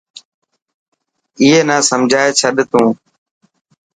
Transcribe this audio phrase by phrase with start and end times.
[1.39, 2.85] اي نا سمجهائي ڇڏ تون.